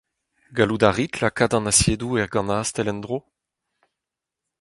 Gallout 0.55 0.83
a 0.87 0.91
rit 0.95 1.19
lakaat 1.21 1.53
an 1.57 1.69
asiedoù 1.71 2.11
er 2.21 2.31
ganastell 2.33 2.91
en-dro? 2.91 3.19